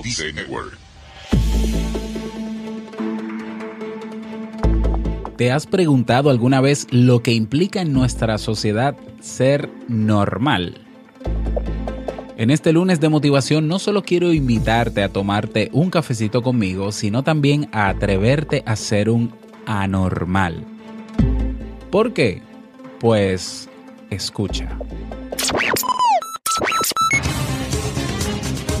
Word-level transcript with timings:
Network. 0.00 0.78
¿Te 5.36 5.50
has 5.50 5.66
preguntado 5.66 6.30
alguna 6.30 6.60
vez 6.60 6.86
lo 6.90 7.22
que 7.22 7.32
implica 7.32 7.82
en 7.82 7.92
nuestra 7.92 8.38
sociedad 8.38 8.96
ser 9.20 9.68
normal? 9.88 10.78
En 12.36 12.50
este 12.50 12.72
lunes 12.72 13.00
de 13.00 13.08
motivación 13.08 13.68
no 13.68 13.78
solo 13.78 14.02
quiero 14.02 14.32
invitarte 14.32 15.02
a 15.02 15.10
tomarte 15.10 15.68
un 15.72 15.90
cafecito 15.90 16.42
conmigo, 16.42 16.90
sino 16.92 17.22
también 17.22 17.68
a 17.72 17.88
atreverte 17.88 18.62
a 18.66 18.76
ser 18.76 19.10
un 19.10 19.34
anormal. 19.66 20.64
¿Por 21.90 22.14
qué? 22.14 22.40
Pues 22.98 23.68
escucha. 24.10 24.78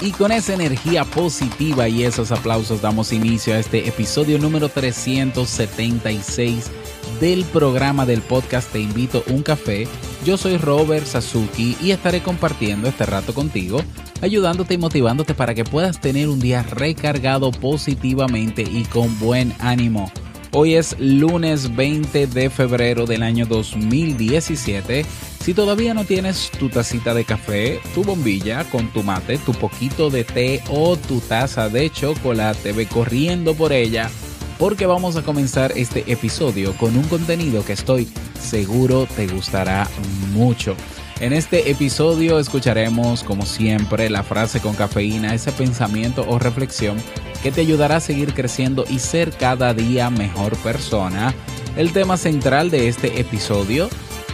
Y 0.00 0.12
con 0.12 0.30
esa 0.30 0.52
energía 0.52 1.04
positiva 1.04 1.88
y 1.88 2.04
esos 2.04 2.30
aplausos 2.30 2.82
damos 2.82 3.12
inicio 3.12 3.54
a 3.54 3.58
este 3.58 3.88
episodio 3.88 4.38
número 4.38 4.68
376 4.68 6.70
del 7.18 7.44
programa 7.44 8.04
del 8.04 8.20
podcast 8.20 8.70
Te 8.70 8.80
invito 8.80 9.24
un 9.28 9.42
café. 9.42 9.88
Yo 10.24 10.36
soy 10.36 10.58
Robert 10.58 11.06
Sasuki 11.06 11.78
y 11.80 11.92
estaré 11.92 12.22
compartiendo 12.22 12.88
este 12.88 13.06
rato 13.06 13.32
contigo, 13.32 13.80
ayudándote 14.20 14.74
y 14.74 14.78
motivándote 14.78 15.32
para 15.32 15.54
que 15.54 15.64
puedas 15.64 15.98
tener 15.98 16.28
un 16.28 16.40
día 16.40 16.62
recargado 16.62 17.50
positivamente 17.50 18.62
y 18.62 18.84
con 18.84 19.18
buen 19.18 19.54
ánimo. 19.60 20.12
Hoy 20.52 20.74
es 20.74 20.96
lunes 20.98 21.74
20 21.74 22.26
de 22.26 22.50
febrero 22.50 23.06
del 23.06 23.22
año 23.22 23.46
2017. 23.46 25.04
Si 25.40 25.54
todavía 25.54 25.94
no 25.94 26.04
tienes 26.04 26.50
tu 26.50 26.68
tacita 26.68 27.14
de 27.14 27.24
café, 27.24 27.80
tu 27.94 28.04
bombilla 28.04 28.64
con 28.64 28.92
tu 28.92 29.02
mate, 29.02 29.38
tu 29.38 29.52
poquito 29.52 30.10
de 30.10 30.24
té 30.24 30.62
o 30.68 30.96
tu 30.96 31.20
taza 31.20 31.68
de 31.68 31.90
chocolate, 31.90 32.72
ve 32.72 32.86
corriendo 32.86 33.54
por 33.54 33.72
ella 33.72 34.10
porque 34.58 34.86
vamos 34.86 35.16
a 35.16 35.22
comenzar 35.22 35.72
este 35.76 36.10
episodio 36.10 36.74
con 36.76 36.96
un 36.96 37.04
contenido 37.04 37.64
que 37.64 37.74
estoy 37.74 38.08
seguro 38.40 39.06
te 39.14 39.26
gustará 39.26 39.88
mucho. 40.32 40.74
En 41.18 41.32
este 41.32 41.70
episodio 41.70 42.38
escucharemos, 42.38 43.24
como 43.24 43.46
siempre, 43.46 44.10
la 44.10 44.22
frase 44.22 44.60
con 44.60 44.74
cafeína, 44.74 45.32
ese 45.32 45.50
pensamiento 45.50 46.26
o 46.28 46.38
reflexión 46.38 46.98
que 47.42 47.50
te 47.50 47.62
ayudará 47.62 47.96
a 47.96 48.00
seguir 48.00 48.34
creciendo 48.34 48.84
y 48.86 48.98
ser 48.98 49.30
cada 49.30 49.72
día 49.72 50.10
mejor 50.10 50.54
persona. 50.58 51.32
El 51.78 51.92
tema 51.92 52.18
central 52.18 52.70
de 52.70 52.88
este 52.88 53.18
episodio, 53.18 53.88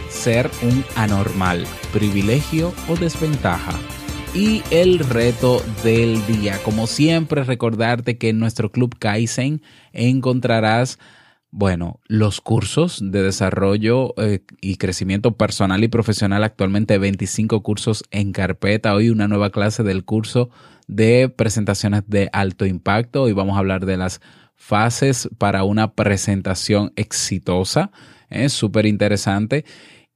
ser 0.09 0.51
un 0.61 0.83
anormal, 0.97 1.65
privilegio 1.93 2.73
o 2.89 2.97
desventaja. 2.97 3.73
Y 4.35 4.61
el 4.69 4.99
reto 4.99 5.63
del 5.85 6.25
día, 6.27 6.59
como 6.63 6.85
siempre 6.85 7.45
recordarte 7.45 8.17
que 8.17 8.29
en 8.29 8.39
nuestro 8.39 8.73
club 8.73 8.97
Kaizen 8.99 9.61
encontrarás 9.93 10.99
bueno, 11.55 11.99
los 12.07 12.41
cursos 12.41 12.99
de 12.99 13.21
desarrollo 13.21 14.15
eh, 14.17 14.39
y 14.59 14.77
crecimiento 14.77 15.37
personal 15.37 15.83
y 15.83 15.87
profesional, 15.87 16.43
actualmente 16.43 16.97
25 16.97 17.61
cursos 17.61 18.03
en 18.09 18.31
carpeta. 18.31 18.95
Hoy 18.95 19.11
una 19.11 19.27
nueva 19.27 19.51
clase 19.51 19.83
del 19.83 20.03
curso 20.03 20.49
de 20.87 21.29
presentaciones 21.29 22.05
de 22.07 22.27
alto 22.33 22.65
impacto. 22.65 23.21
Hoy 23.21 23.33
vamos 23.33 23.55
a 23.55 23.59
hablar 23.59 23.85
de 23.85 23.97
las 23.97 24.19
fases 24.55 25.29
para 25.37 25.63
una 25.63 25.93
presentación 25.93 26.91
exitosa. 26.95 27.91
Es 28.31 28.53
súper 28.53 28.87
interesante. 28.87 29.63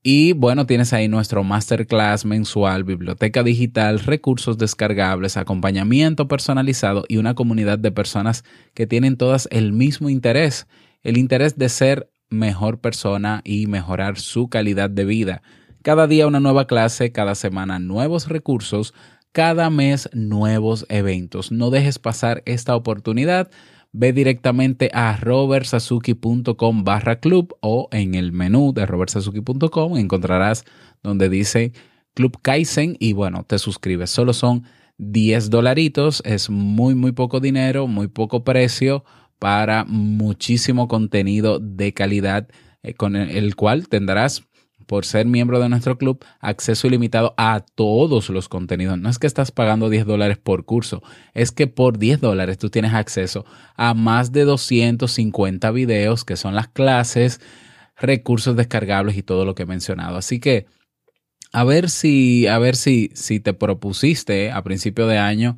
Y 0.01 0.33
bueno, 0.33 0.65
tienes 0.65 0.91
ahí 0.91 1.07
nuestro 1.07 1.43
masterclass 1.43 2.25
mensual, 2.25 2.83
biblioteca 2.83 3.43
digital, 3.43 3.99
recursos 3.99 4.57
descargables, 4.57 5.37
acompañamiento 5.37 6.27
personalizado 6.27 7.05
y 7.07 7.17
una 7.17 7.35
comunidad 7.35 7.77
de 7.77 7.91
personas 7.91 8.43
que 8.73 8.87
tienen 8.87 9.17
todas 9.17 9.47
el 9.51 9.71
mismo 9.71 10.09
interés 10.09 10.65
el 11.07 11.17
interés 11.17 11.57
de 11.57 11.69
ser 11.69 12.11
mejor 12.29 12.81
persona 12.81 13.39
y 13.45 13.65
mejorar 13.67 14.19
su 14.19 14.49
calidad 14.49 14.89
de 14.89 15.05
vida. 15.05 15.41
Cada 15.81 16.05
día 16.05 16.27
una 16.27 16.41
nueva 16.41 16.67
clase, 16.67 17.13
cada 17.13 17.33
semana 17.33 17.79
nuevos 17.79 18.27
recursos, 18.27 18.93
cada 19.31 19.69
mes 19.69 20.09
nuevos 20.11 20.85
eventos. 20.89 21.49
No 21.49 21.69
dejes 21.69 21.97
pasar 21.97 22.43
esta 22.45 22.75
oportunidad. 22.75 23.49
Ve 23.93 24.11
directamente 24.11 24.91
a 24.93 25.15
robertsazuki.com 25.15 26.83
barra 26.83 27.21
club 27.21 27.55
o 27.61 27.87
en 27.93 28.13
el 28.13 28.33
menú 28.33 28.73
de 28.73 28.85
robertsazuki.com 28.85 29.95
encontrarás 29.95 30.65
donde 31.03 31.29
dice 31.29 31.71
Club 32.15 32.37
Kaizen 32.41 32.97
y 32.99 33.13
bueno, 33.13 33.45
te 33.45 33.59
suscribes. 33.59 34.09
Solo 34.09 34.33
son 34.33 34.65
10 34.97 35.51
dolaritos, 35.51 36.21
es 36.25 36.49
muy, 36.49 36.95
muy 36.95 37.13
poco 37.13 37.39
dinero, 37.39 37.87
muy 37.87 38.09
poco 38.09 38.43
precio 38.43 39.05
para 39.39 39.85
muchísimo 39.85 40.87
contenido 40.87 41.59
de 41.59 41.93
calidad 41.93 42.47
eh, 42.83 42.93
con 42.93 43.15
el 43.15 43.55
cual 43.55 43.87
tendrás 43.87 44.47
por 44.87 45.05
ser 45.05 45.25
miembro 45.25 45.59
de 45.59 45.69
nuestro 45.69 45.97
club, 45.97 46.23
acceso 46.39 46.87
ilimitado 46.87 47.35
a 47.37 47.59
todos 47.59 48.29
los 48.29 48.47
contenidos. 48.47 48.97
No 48.97 49.09
es 49.09 49.19
que 49.19 49.27
estás 49.27 49.51
pagando 49.51 49.89
10 49.89 50.05
dólares 50.05 50.37
por 50.37 50.65
curso, 50.65 51.03
es 51.33 51.51
que 51.51 51.67
por 51.67 51.99
10 51.99 52.21
dólares 52.21 52.57
tú 52.57 52.69
tienes 52.69 52.93
acceso 52.93 53.45
a 53.75 53.93
más 53.93 54.31
de 54.31 54.45
250 54.45 55.69
videos 55.71 56.23
que 56.23 56.37
son 56.37 56.55
las 56.55 56.69
clases, 56.69 57.41
recursos 57.97 58.55
descargables 58.55 59.17
y 59.17 59.23
todo 59.23 59.43
lo 59.43 59.55
que 59.55 59.63
he 59.63 59.67
mencionado. 59.67 60.17
Así 60.17 60.39
que 60.39 60.65
a 61.51 61.63
ver 61.63 61.89
si, 61.89 62.47
a 62.47 62.57
ver 62.57 62.75
si, 62.75 63.11
si 63.13 63.39
te 63.39 63.53
propusiste 63.53 64.51
a 64.51 64.63
principio 64.63 65.05
de 65.07 65.17
año 65.17 65.57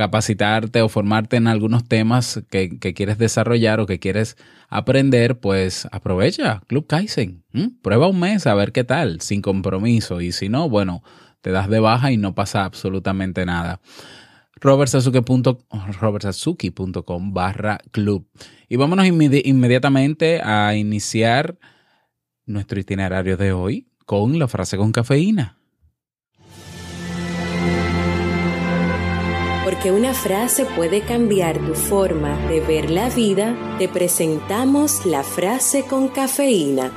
capacitarte 0.00 0.80
o 0.80 0.88
formarte 0.88 1.36
en 1.36 1.46
algunos 1.46 1.86
temas 1.86 2.42
que, 2.48 2.78
quieres 2.78 3.18
desarrollar 3.18 3.80
o 3.80 3.86
que 3.86 3.98
quieres 3.98 4.38
aprender, 4.70 5.40
pues 5.40 5.86
aprovecha 5.92 6.62
Club 6.68 6.86
Kaizen. 6.86 7.44
Prueba 7.82 8.08
un 8.08 8.18
mes 8.18 8.46
a 8.46 8.54
ver 8.54 8.72
qué 8.72 8.82
tal, 8.82 9.20
sin 9.20 9.42
compromiso. 9.42 10.22
Y 10.22 10.32
si 10.32 10.48
no, 10.48 10.70
bueno, 10.70 11.02
te 11.42 11.50
das 11.50 11.68
de 11.68 11.80
baja 11.80 12.12
y 12.12 12.16
no 12.16 12.34
pasa 12.34 12.64
absolutamente 12.64 13.44
nada. 13.44 13.82
robertsazuki.com 14.62 17.34
barra 17.34 17.78
club. 17.90 18.26
Y 18.70 18.76
vámonos 18.76 19.04
inmediatamente 19.04 20.40
a 20.42 20.74
iniciar 20.76 21.58
nuestro 22.46 22.80
itinerario 22.80 23.36
de 23.36 23.52
hoy 23.52 23.86
con 24.06 24.38
la 24.38 24.48
frase 24.48 24.78
con 24.78 24.92
cafeína. 24.92 25.59
Porque 29.70 29.92
una 29.92 30.14
frase 30.14 30.66
puede 30.66 31.02
cambiar 31.02 31.56
tu 31.60 31.74
forma 31.74 32.36
de 32.48 32.58
ver 32.58 32.90
la 32.90 33.08
vida, 33.08 33.54
te 33.78 33.88
presentamos 33.88 35.06
la 35.06 35.22
frase 35.22 35.84
con 35.84 36.08
cafeína. 36.08 36.90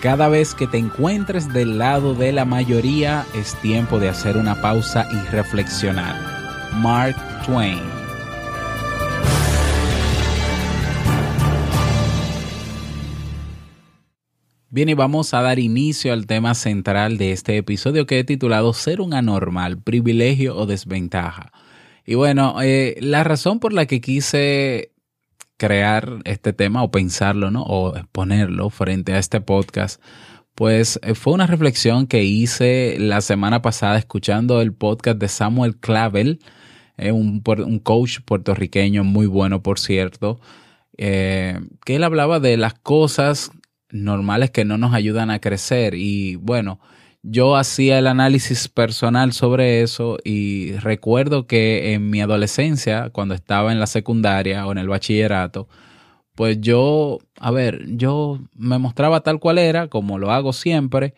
Cada 0.00 0.28
vez 0.28 0.56
que 0.56 0.66
te 0.66 0.78
encuentres 0.78 1.52
del 1.52 1.78
lado 1.78 2.12
de 2.12 2.32
la 2.32 2.44
mayoría, 2.44 3.24
es 3.32 3.54
tiempo 3.54 4.00
de 4.00 4.08
hacer 4.08 4.36
una 4.36 4.60
pausa 4.60 5.06
y 5.12 5.18
reflexionar. 5.30 6.16
Mark 6.80 7.14
Twain 7.46 7.95
Bien, 14.76 14.90
y 14.90 14.94
vamos 14.94 15.32
a 15.32 15.40
dar 15.40 15.58
inicio 15.58 16.12
al 16.12 16.26
tema 16.26 16.52
central 16.52 17.16
de 17.16 17.32
este 17.32 17.56
episodio 17.56 18.04
que 18.04 18.18
he 18.18 18.24
titulado 18.24 18.74
Ser 18.74 19.00
un 19.00 19.14
anormal, 19.14 19.80
privilegio 19.80 20.54
o 20.54 20.66
desventaja. 20.66 21.50
Y 22.04 22.14
bueno, 22.14 22.60
eh, 22.60 22.94
la 23.00 23.24
razón 23.24 23.58
por 23.58 23.72
la 23.72 23.86
que 23.86 24.02
quise 24.02 24.92
crear 25.56 26.18
este 26.24 26.52
tema 26.52 26.82
o 26.82 26.90
pensarlo, 26.90 27.50
¿no? 27.50 27.62
O 27.62 27.94
ponerlo 28.12 28.68
frente 28.68 29.14
a 29.14 29.18
este 29.18 29.40
podcast, 29.40 29.98
pues 30.54 31.00
eh, 31.02 31.14
fue 31.14 31.32
una 31.32 31.46
reflexión 31.46 32.06
que 32.06 32.24
hice 32.24 32.98
la 32.98 33.22
semana 33.22 33.62
pasada 33.62 33.96
escuchando 33.96 34.60
el 34.60 34.74
podcast 34.74 35.18
de 35.18 35.28
Samuel 35.28 35.78
Clavel, 35.78 36.38
eh, 36.98 37.12
un, 37.12 37.40
coach 37.82 38.18
puertorriqueño 38.26 39.04
muy 39.04 39.24
bueno, 39.24 39.62
por 39.62 39.78
cierto, 39.78 40.38
que 40.98 41.62
él 41.86 42.04
hablaba 42.04 42.40
de 42.40 42.58
las 42.58 42.74
cosas 42.74 43.52
normales 43.90 44.50
que 44.50 44.64
no 44.64 44.78
nos 44.78 44.94
ayudan 44.94 45.30
a 45.30 45.40
crecer. 45.40 45.94
Y 45.94 46.36
bueno, 46.36 46.80
yo 47.22 47.56
hacía 47.56 47.98
el 47.98 48.06
análisis 48.06 48.68
personal 48.68 49.32
sobre 49.32 49.82
eso 49.82 50.18
y 50.24 50.72
recuerdo 50.76 51.46
que 51.46 51.94
en 51.94 52.10
mi 52.10 52.20
adolescencia, 52.20 53.10
cuando 53.10 53.34
estaba 53.34 53.72
en 53.72 53.80
la 53.80 53.86
secundaria 53.86 54.66
o 54.66 54.72
en 54.72 54.78
el 54.78 54.88
bachillerato, 54.88 55.68
pues 56.36 56.60
yo, 56.60 57.18
a 57.40 57.50
ver, 57.50 57.84
yo 57.96 58.38
me 58.54 58.78
mostraba 58.78 59.22
tal 59.22 59.40
cual 59.40 59.58
era, 59.58 59.88
como 59.88 60.18
lo 60.18 60.30
hago 60.30 60.52
siempre, 60.52 61.14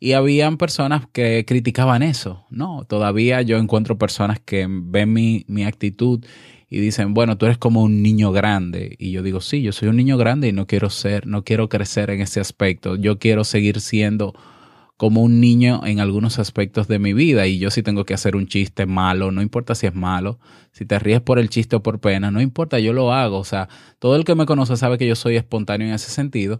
y 0.00 0.14
habían 0.14 0.56
personas 0.56 1.06
que 1.12 1.44
criticaban 1.46 2.02
eso, 2.02 2.44
¿no? 2.50 2.84
Todavía 2.84 3.42
yo 3.42 3.58
encuentro 3.58 3.98
personas 3.98 4.40
que 4.40 4.66
ven 4.68 5.12
mi, 5.12 5.44
mi 5.46 5.64
actitud 5.64 6.24
y 6.72 6.80
dicen, 6.80 7.12
bueno, 7.12 7.36
tú 7.36 7.44
eres 7.44 7.58
como 7.58 7.82
un 7.82 8.02
niño 8.02 8.32
grande. 8.32 8.96
Y 8.98 9.10
yo 9.10 9.22
digo, 9.22 9.42
sí, 9.42 9.60
yo 9.60 9.72
soy 9.72 9.88
un 9.88 9.96
niño 9.96 10.16
grande 10.16 10.48
y 10.48 10.52
no 10.52 10.66
quiero 10.66 10.88
ser, 10.88 11.26
no 11.26 11.44
quiero 11.44 11.68
crecer 11.68 12.08
en 12.08 12.22
ese 12.22 12.40
aspecto. 12.40 12.96
Yo 12.96 13.18
quiero 13.18 13.44
seguir 13.44 13.78
siendo 13.82 14.32
como 14.96 15.20
un 15.20 15.38
niño 15.38 15.82
en 15.84 16.00
algunos 16.00 16.38
aspectos 16.38 16.88
de 16.88 16.98
mi 16.98 17.12
vida. 17.12 17.46
Y 17.46 17.58
yo 17.58 17.70
si 17.70 17.82
tengo 17.82 18.06
que 18.06 18.14
hacer 18.14 18.36
un 18.36 18.46
chiste 18.46 18.86
malo, 18.86 19.32
no 19.32 19.42
importa 19.42 19.74
si 19.74 19.86
es 19.86 19.94
malo, 19.94 20.38
si 20.70 20.86
te 20.86 20.98
ríes 20.98 21.20
por 21.20 21.38
el 21.38 21.50
chiste 21.50 21.76
o 21.76 21.82
por 21.82 22.00
pena, 22.00 22.30
no 22.30 22.40
importa, 22.40 22.78
yo 22.78 22.94
lo 22.94 23.12
hago. 23.12 23.36
O 23.36 23.44
sea, 23.44 23.68
todo 23.98 24.16
el 24.16 24.24
que 24.24 24.34
me 24.34 24.46
conoce 24.46 24.74
sabe 24.78 24.96
que 24.96 25.06
yo 25.06 25.14
soy 25.14 25.36
espontáneo 25.36 25.88
en 25.88 25.92
ese 25.92 26.10
sentido. 26.10 26.58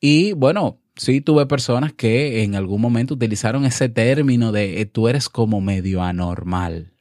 Y 0.00 0.32
bueno, 0.32 0.80
sí 0.96 1.20
tuve 1.20 1.46
personas 1.46 1.92
que 1.92 2.42
en 2.42 2.56
algún 2.56 2.80
momento 2.80 3.14
utilizaron 3.14 3.66
ese 3.66 3.88
término 3.88 4.50
de 4.50 4.80
eh, 4.80 4.86
tú 4.86 5.06
eres 5.06 5.28
como 5.28 5.60
medio 5.60 6.02
anormal. 6.02 6.92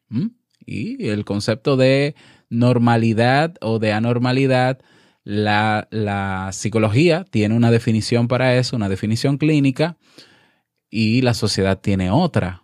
Y 0.71 1.09
el 1.09 1.25
concepto 1.25 1.75
de 1.75 2.15
normalidad 2.49 3.55
o 3.59 3.77
de 3.77 3.91
anormalidad, 3.91 4.79
la, 5.23 6.49
psicología 6.53 7.25
tiene 7.29 7.55
una 7.55 7.71
definición 7.71 8.29
para 8.29 8.55
eso, 8.55 8.77
una 8.77 8.87
definición 8.87 9.37
clínica, 9.37 9.97
y 10.89 11.21
la 11.23 11.33
sociedad 11.33 11.79
tiene 11.79 12.09
otra. 12.09 12.63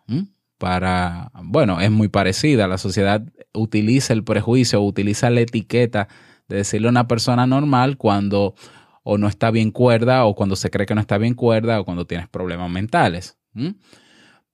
Para, 0.58 1.32
bueno, 1.44 1.82
es 1.82 1.92
muy 1.92 2.08
parecida. 2.08 2.68
La 2.68 2.78
sociedad 2.78 3.24
utiliza 3.54 4.14
el 4.14 4.24
prejuicio, 4.24 4.82
utiliza 4.82 5.30
la 5.30 5.42
etiqueta 5.42 6.08
de 6.48 6.58
decirle 6.58 6.88
a 6.88 6.92
una 6.92 7.08
persona 7.08 7.46
normal 7.46 7.98
cuando 7.98 8.56
o 9.04 9.18
no 9.18 9.28
está 9.28 9.52
bien 9.52 9.72
cuerda, 9.72 10.26
o 10.26 10.36
cuando 10.36 10.56
se 10.56 10.70
cree 10.70 10.86
que 10.86 10.96
no 10.96 11.02
está 11.02 11.18
bien 11.18 11.34
cuerda, 11.34 11.80
o 11.80 11.86
cuando 11.86 12.06
tienes 12.06 12.28
problemas 12.28 12.70
mentales. 12.70 13.38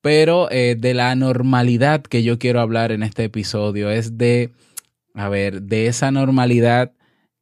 Pero 0.03 0.51
eh, 0.51 0.75
de 0.77 0.93
la 0.93 1.15
normalidad 1.15 2.03
que 2.03 2.23
yo 2.23 2.37
quiero 2.37 2.59
hablar 2.59 2.91
en 2.91 3.03
este 3.03 3.23
episodio 3.23 3.89
es 3.89 4.17
de, 4.17 4.51
a 5.13 5.29
ver, 5.29 5.61
de 5.61 5.87
esa 5.87 6.11
normalidad 6.11 6.91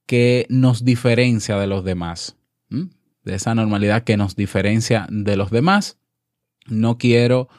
que 0.05 0.45
nos 0.47 0.85
diferencia 0.85 1.57
de 1.57 1.65
los 1.65 1.83
demás. 1.83 2.37
De 2.69 3.33
esa 3.33 3.55
normalidad 3.55 4.03
que 4.03 4.15
nos 4.15 4.35
diferencia 4.35 5.07
de 5.09 5.37
los 5.37 5.49
demás. 5.49 5.97
No 6.67 6.99
quiero 6.99 7.49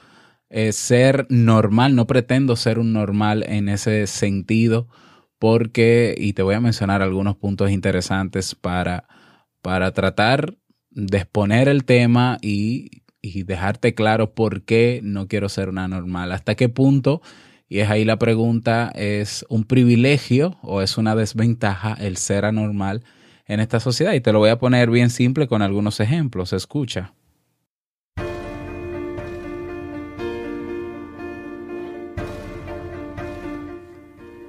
eh, 0.50 0.70
ser 0.70 1.26
normal, 1.28 1.96
no 1.96 2.06
pretendo 2.06 2.54
ser 2.54 2.78
un 2.78 2.93
normal 2.93 3.44
en 3.49 3.69
ese 3.69 4.06
sentido, 4.06 4.87
porque, 5.40 6.14
y 6.16 6.34
te 6.34 6.43
voy 6.43 6.54
a 6.54 6.60
mencionar 6.60 7.02
algunos 7.02 7.37
puntos 7.37 7.72
interesantes 7.72 8.54
para, 8.54 9.08
para 9.62 9.90
tratar 9.90 10.54
de 10.90 11.19
exponer 11.19 11.66
el 11.66 11.84
tema 11.84 12.38
y 12.40 13.01
y 13.22 13.44
dejarte 13.44 13.94
claro 13.94 14.34
por 14.34 14.62
qué 14.62 15.00
no 15.02 15.28
quiero 15.28 15.48
ser 15.48 15.69
una 15.69 15.86
normal. 15.88 16.32
¿Hasta 16.32 16.56
qué 16.56 16.69
punto? 16.69 17.22
Y 17.69 17.78
es 17.78 17.88
ahí 17.88 18.04
la 18.04 18.19
pregunta, 18.19 18.92
¿es 18.94 19.46
un 19.48 19.64
privilegio 19.64 20.58
o 20.60 20.82
es 20.82 20.98
una 20.98 21.14
desventaja 21.14 21.96
el 21.98 22.19
ser 22.19 22.44
anormal 22.44 23.02
en 23.46 23.60
esta 23.60 23.80
sociedad? 23.80 24.12
Y 24.12 24.20
te 24.20 24.32
lo 24.32 24.40
voy 24.40 24.50
a 24.50 24.58
poner 24.58 24.90
bien 24.90 25.08
simple 25.08 25.46
con 25.46 25.62
algunos 25.62 26.00
ejemplos. 26.00 26.52
Escucha. 26.52 27.14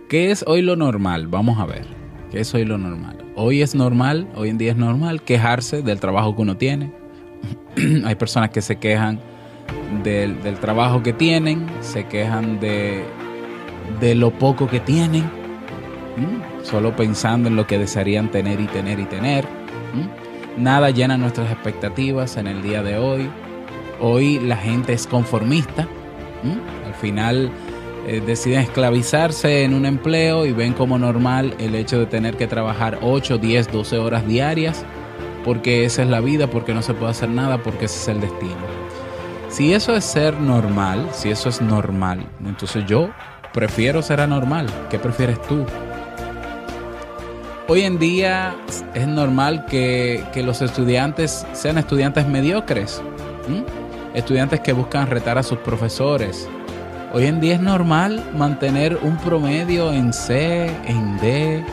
¿Qué 0.09 0.31
es 0.31 0.43
hoy 0.45 0.61
lo 0.61 0.75
normal? 0.75 1.27
Vamos 1.27 1.59
a 1.59 1.65
ver. 1.65 1.85
¿Qué 2.29 2.39
es 2.39 2.53
hoy 2.53 2.65
lo 2.65 2.77
normal? 2.77 3.23
Hoy 3.35 3.61
es 3.61 3.73
normal, 3.73 4.27
hoy 4.35 4.49
en 4.49 4.57
día 4.57 4.71
es 4.71 4.77
normal 4.77 5.21
quejarse 5.21 5.81
del 5.81 5.99
trabajo 5.99 6.35
que 6.35 6.41
uno 6.41 6.57
tiene, 6.57 6.91
hay 8.05 8.15
personas 8.15 8.49
que 8.49 8.61
se 8.61 8.77
quejan 8.77 9.19
del, 10.03 10.37
trabajo 10.59 11.03
que 11.03 11.13
tienen, 11.13 11.67
se 11.81 12.05
quejan 12.05 12.59
de, 12.59 13.05
lo 14.15 14.31
poco 14.31 14.67
que 14.67 14.79
tienen, 14.79 15.23
solo 16.63 16.95
pensando 16.95 17.49
en 17.49 17.55
lo 17.55 17.67
que 17.67 17.77
desearían 17.77 18.29
tener 18.29 18.59
y 18.59 18.67
tener 18.67 18.99
y 18.99 19.05
tener. 19.05 19.45
Nada 20.57 20.91
llena 20.91 21.17
nuestras 21.17 21.51
expectativas 21.51 22.37
en 22.37 22.47
el 22.47 22.61
día 22.61 22.83
de 22.83 22.97
hoy. 22.97 23.29
Hoy 23.99 24.39
la 24.39 24.57
gente 24.57 24.93
es 24.93 25.07
conformista. 25.07 25.87
Al 26.85 26.93
final 26.95 27.51
eh, 28.07 28.21
deciden 28.25 28.59
esclavizarse 28.59 29.63
en 29.63 29.73
un 29.73 29.85
empleo 29.85 30.45
y 30.45 30.51
ven 30.51 30.73
como 30.73 30.99
normal 30.99 31.55
el 31.57 31.73
hecho 31.73 31.99
de 31.99 32.05
tener 32.05 32.35
que 32.35 32.47
trabajar 32.47 32.99
8, 33.01 33.37
10, 33.37 33.71
12 33.71 33.97
horas 33.97 34.27
diarias 34.27 34.85
porque 35.43 35.85
esa 35.85 36.03
es 36.03 36.09
la 36.09 36.21
vida, 36.21 36.47
porque 36.47 36.73
no 36.73 36.81
se 36.81 36.93
puede 36.93 37.11
hacer 37.11 37.29
nada, 37.29 37.57
porque 37.59 37.85
ese 37.85 37.99
es 37.99 38.07
el 38.07 38.21
destino. 38.21 38.55
Si 39.49 39.73
eso 39.73 39.95
es 39.95 40.03
ser 40.03 40.39
normal, 40.39 41.09
si 41.11 41.29
eso 41.29 41.49
es 41.49 41.61
normal, 41.61 42.25
entonces 42.45 42.85
yo 42.87 43.09
prefiero 43.53 44.01
ser 44.01 44.19
anormal. 44.19 44.67
¿Qué 44.89 44.97
prefieres 44.97 45.41
tú? 45.43 45.65
Hoy 47.67 47.83
en 47.83 47.97
día 47.97 48.55
es 48.93 49.07
normal 49.07 49.65
que, 49.67 50.25
los 50.43 50.61
estudiantes 50.61 51.45
sean 51.53 51.77
estudiantes 51.77 52.27
mediocres, 52.27 53.01
estudiantes 54.13 54.59
que 54.59 54.73
buscan 54.73 55.09
retar 55.09 55.37
a 55.37 55.43
sus 55.43 55.59
profesores. 55.59 56.49
Hoy 57.13 57.25
en 57.27 57.39
día 57.39 57.55
es 57.55 57.61
normal 57.61 58.23
mantener 58.35 58.97
un 59.01 59.17
promedio 59.17 59.93
en 59.93 60.11
C, 60.11 60.65
en 60.87 61.17
D, 61.19 61.63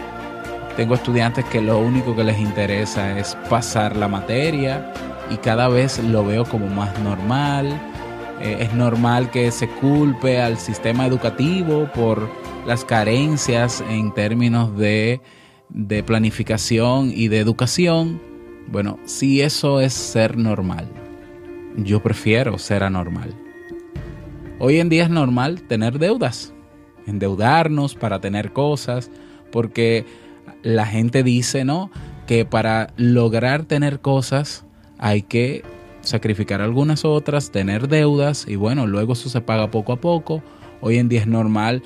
tengo 0.81 0.94
estudiantes 0.94 1.44
que 1.44 1.60
lo 1.60 1.79
único 1.79 2.17
que 2.17 2.25
les 2.25 2.41
interesa 2.41 3.19
es 3.19 3.37
pasar 3.51 3.99
la 3.99 4.08
materia 4.08 4.91
y 5.31 5.37
cada 5.37 5.69
vez 5.69 6.03
lo 6.03 6.25
veo 6.25 6.46
como 6.46 6.69
más 6.69 6.99
normal. 7.01 7.79
Eh, 8.41 8.56
es 8.60 8.72
normal 8.72 9.31
que 9.31 9.51
se 9.51 9.69
culpe 9.69 10.41
al 10.41 10.56
sistema 10.56 11.06
educativo 11.06 11.87
por 11.94 12.31
las 12.67 12.87
carencias 12.87 13.84
en 13.91 14.15
términos 14.15 14.75
de, 14.75 15.20
de 15.69 16.03
planificación 16.03 17.13
y 17.15 17.29
de 17.29 17.41
educación. 17.41 18.19
Bueno, 18.67 18.99
si 19.05 19.43
eso 19.43 19.82
es 19.82 19.93
ser 19.93 20.39
normal, 20.39 20.89
yo 21.77 22.03
prefiero 22.03 22.56
ser 22.56 22.84
anormal. 22.84 23.34
Hoy 24.58 24.81
en 24.81 24.89
día 24.89 25.03
es 25.03 25.10
normal 25.10 25.60
tener 25.60 25.99
deudas, 25.99 26.55
endeudarnos 27.06 27.96
para 27.96 28.19
tener 28.22 28.55
cosas, 28.55 29.10
porque 29.53 30.06
la 30.62 30.86
gente 30.86 31.22
dice, 31.22 31.64
¿no? 31.64 31.90
Que 32.26 32.44
para 32.44 32.88
lograr 32.96 33.64
tener 33.64 34.00
cosas 34.00 34.64
hay 34.98 35.22
que 35.22 35.64
sacrificar 36.02 36.60
algunas 36.60 37.05
otras, 37.05 37.50
tener 37.50 37.88
deudas 37.88 38.46
y 38.48 38.56
bueno, 38.56 38.86
luego 38.86 39.14
eso 39.14 39.29
se 39.29 39.40
paga 39.40 39.70
poco 39.70 39.93
a 39.93 40.00
poco. 40.00 40.43
Hoy 40.81 40.98
en 40.98 41.08
día 41.08 41.20
es 41.20 41.26
normal 41.26 41.82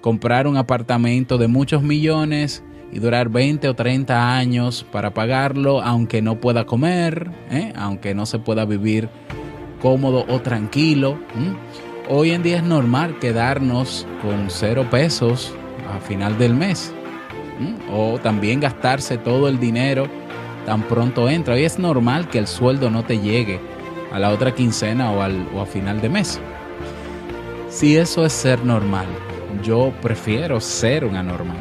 comprar 0.00 0.46
un 0.46 0.56
apartamento 0.56 1.38
de 1.38 1.48
muchos 1.48 1.82
millones 1.82 2.62
y 2.92 2.98
durar 3.00 3.28
20 3.28 3.68
o 3.68 3.74
30 3.74 4.36
años 4.36 4.86
para 4.90 5.12
pagarlo, 5.12 5.82
aunque 5.82 6.22
no 6.22 6.40
pueda 6.40 6.64
comer, 6.64 7.30
¿eh? 7.50 7.72
aunque 7.76 8.14
no 8.14 8.24
se 8.24 8.38
pueda 8.38 8.64
vivir 8.64 9.08
cómodo 9.82 10.24
o 10.28 10.40
tranquilo. 10.40 11.18
Hoy 12.08 12.30
en 12.30 12.42
día 12.42 12.56
es 12.56 12.62
normal 12.62 13.18
quedarnos 13.18 14.06
con 14.22 14.46
cero 14.48 14.86
pesos 14.90 15.52
a 15.94 16.00
final 16.00 16.38
del 16.38 16.54
mes 16.54 16.94
o 17.92 18.18
también 18.18 18.60
gastarse 18.60 19.18
todo 19.18 19.48
el 19.48 19.58
dinero 19.58 20.06
tan 20.66 20.82
pronto 20.82 21.28
entra. 21.28 21.54
Hoy 21.54 21.64
es 21.64 21.78
normal 21.78 22.28
que 22.28 22.38
el 22.38 22.46
sueldo 22.46 22.90
no 22.90 23.04
te 23.04 23.18
llegue 23.18 23.60
a 24.12 24.18
la 24.18 24.30
otra 24.30 24.54
quincena 24.54 25.10
o, 25.12 25.22
al, 25.22 25.48
o 25.54 25.60
a 25.60 25.66
final 25.66 26.00
de 26.00 26.08
mes. 26.08 26.40
Si 27.68 27.96
eso 27.96 28.24
es 28.24 28.32
ser 28.32 28.64
normal, 28.64 29.06
yo 29.62 29.92
prefiero 30.02 30.60
ser 30.60 31.04
un 31.04 31.16
anormal. 31.16 31.56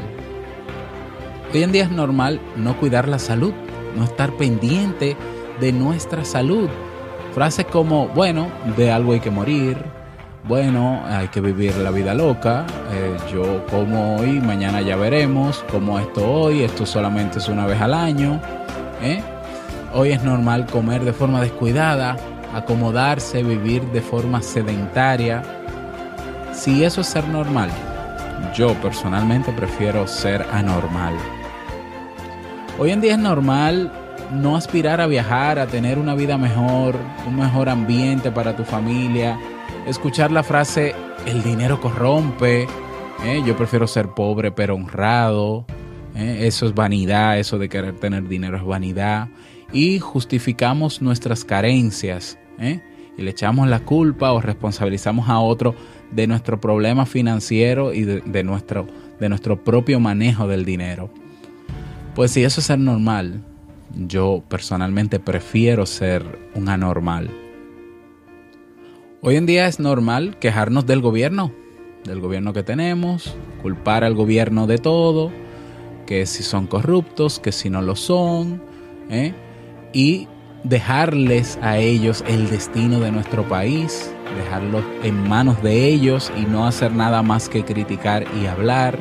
Hoy 1.54 1.64
en 1.64 1.72
día 1.72 1.84
es 1.84 1.92
normal 1.92 2.40
no 2.56 2.78
cuidar 2.78 3.08
la 3.08 3.20
salud, 3.20 3.54
no 3.96 4.04
estar 4.04 4.32
pendiente 4.34 5.16
de 5.60 5.72
nuestra 5.72 6.26
salud. 6.26 6.70
Frases 7.34 7.66
como, 7.66 8.08
bueno, 8.10 8.48
de 8.76 8.92
algo 8.92 9.14
hay 9.14 9.20
que 9.20 9.32
morir, 9.32 9.78
bueno, 10.48 11.04
hay 11.06 11.28
que 11.28 11.42
vivir 11.42 11.76
la 11.78 11.92
vida 11.92 12.14
loca, 12.14 12.66
eh, 12.94 13.18
yo 13.32 13.66
como 13.68 14.18
hoy, 14.18 14.40
mañana 14.40 14.82
ya 14.82 14.96
veremos, 14.96 15.64
como 15.70 16.00
esto 16.00 16.26
hoy, 16.26 16.64
esto 16.64 16.86
solamente 16.86 17.40
es 17.40 17.50
una 17.50 17.66
vez 17.66 17.82
al 17.82 17.94
año, 17.94 18.40
¿eh? 19.02 19.22
hoy 19.94 20.12
es 20.12 20.24
normal 20.24 20.66
comer 20.66 21.04
de 21.04 21.12
forma 21.12 21.42
descuidada, 21.42 22.16
acomodarse, 22.54 23.44
vivir 23.44 23.84
de 23.92 24.02
forma 24.02 24.42
sedentaria, 24.42 25.44
si 26.54 26.86
eso 26.86 27.02
es 27.02 27.08
ser 27.08 27.28
normal, 27.28 27.70
yo 28.56 28.74
personalmente 28.76 29.52
prefiero 29.52 30.08
ser 30.08 30.46
anormal. 30.54 31.16
Hoy 32.80 32.92
en 32.92 33.02
día 33.02 33.14
es 33.14 33.20
normal 33.20 33.92
no 34.32 34.56
aspirar 34.56 35.02
a 35.02 35.08
viajar, 35.08 35.60
a 35.60 35.68
tener 35.68 36.00
una 36.00 36.16
vida 36.16 36.38
mejor, 36.38 36.96
un 37.28 37.36
mejor 37.36 37.70
ambiente 37.70 38.32
para 38.32 38.56
tu 38.56 38.64
familia, 38.64 39.38
escuchar 39.88 40.32
la 40.32 40.44
frase 40.44 40.94
el 41.26 41.42
dinero 41.44 41.80
corrompe, 41.80 42.68
¿eh? 43.24 43.42
yo 43.46 43.56
prefiero 43.56 43.88
ser 43.88 44.10
pobre 44.10 44.52
pero 44.52 44.76
honrado, 44.76 45.66
¿eh? 46.16 46.40
eso 46.42 46.66
es 46.66 46.74
vanidad, 46.74 47.40
eso 47.40 47.58
de 47.58 47.70
querer 47.70 47.96
tener 47.96 48.28
dinero 48.28 48.58
es 48.58 48.66
vanidad, 48.66 49.30
y 49.72 50.00
justificamos 50.00 51.02
nuestras 51.02 51.46
carencias, 51.46 52.38
¿eh? 52.60 52.82
y 53.18 53.22
le 53.22 53.32
echamos 53.32 53.68
la 53.68 53.80
culpa 53.80 54.34
o 54.34 54.42
responsabilizamos 54.42 55.30
a 55.30 55.40
otro 55.40 55.74
de 56.12 56.28
nuestro 56.28 56.60
problema 56.60 57.06
financiero 57.06 57.94
y 57.94 58.04
de, 58.04 58.44
nuestro, 58.44 58.88
de 59.20 59.30
nuestro 59.30 59.64
propio 59.64 60.00
manejo 60.00 60.48
del 60.48 60.66
dinero. 60.66 61.10
Pues 62.14 62.32
si 62.32 62.44
eso 62.44 62.60
es 62.60 62.68
ser 62.68 62.80
normal, 62.80 63.42
yo 63.96 64.44
personalmente 64.48 65.20
prefiero 65.20 65.86
ser 65.86 66.24
un 66.56 66.70
anormal. 66.70 67.30
Hoy 69.28 69.36
en 69.36 69.46
día 69.46 69.68
es 69.68 69.82
normal 69.82 70.38
quejarnos 70.40 70.86
del 70.86 71.02
gobierno, 71.02 71.52
del 72.06 72.22
gobierno 72.22 72.54
que 72.54 72.64
tenemos, 72.64 73.36
culpar 73.62 74.06
al 74.06 74.16
gobierno 74.16 74.68
de 74.68 74.78
todo, 74.78 75.34
que 76.06 76.26
si 76.26 76.44
son 76.44 76.66
corruptos, 76.66 77.38
que 77.38 77.52
si 77.52 77.70
no 77.70 77.82
lo 77.82 77.98
son, 77.98 78.62
¿eh? 79.10 79.34
y 79.92 80.30
dejarles 80.64 81.60
a 81.62 81.78
ellos 81.78 82.24
el 82.26 82.50
destino 82.50 83.02
de 83.02 83.12
nuestro 83.12 83.46
país, 83.50 84.14
dejarlo 84.38 84.82
en 85.04 85.28
manos 85.28 85.62
de 85.62 85.90
ellos 85.90 86.32
y 86.38 86.46
no 86.46 86.66
hacer 86.66 86.94
nada 86.94 87.22
más 87.22 87.50
que 87.50 87.66
criticar 87.66 88.24
y 88.42 88.46
hablar. 88.46 88.98